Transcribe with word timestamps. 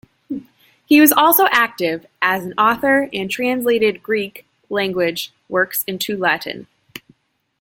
He 0.87 0.99
was 0.99 1.11
also 1.11 1.45
active 1.51 2.07
as 2.23 2.43
an 2.43 2.55
author, 2.57 3.07
and 3.13 3.29
translated 3.29 4.01
Greek 4.01 4.47
language 4.67 5.31
works 5.47 5.83
into 5.85 6.17
Latin. 6.17 6.65